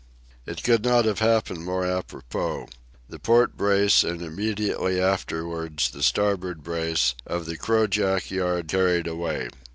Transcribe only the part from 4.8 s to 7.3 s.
afterwards the starboard brace,